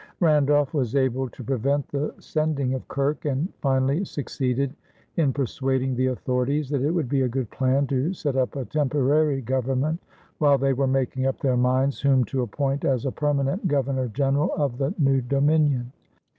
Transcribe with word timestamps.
Randolph 0.19 0.73
was 0.73 0.95
able 0.95 1.29
to 1.29 1.43
prevent 1.43 1.87
the 1.89 2.11
sending 2.17 2.73
of 2.73 2.87
Kirke, 2.87 3.25
and 3.25 3.53
finally 3.61 4.03
succeeded 4.03 4.73
in 5.15 5.31
persuading 5.31 5.95
the 5.95 6.07
authorities 6.07 6.71
that 6.71 6.81
it 6.81 6.89
would 6.89 7.07
be 7.07 7.21
a 7.21 7.29
good 7.29 7.51
plan 7.51 7.85
to 7.85 8.11
set 8.11 8.35
up 8.35 8.55
a 8.55 8.65
temporary 8.65 9.41
government, 9.41 9.99
while 10.39 10.57
they 10.57 10.73
were 10.73 10.87
making 10.87 11.27
up 11.27 11.39
their 11.39 11.55
minds 11.55 12.01
whom 12.01 12.23
to 12.25 12.41
appoint 12.41 12.83
as 12.83 13.05
a 13.05 13.11
permanent 13.11 13.67
governor 13.67 14.07
general 14.07 14.51
of 14.57 14.79
the 14.79 14.91
new 14.97 15.21
dominion. 15.21 15.91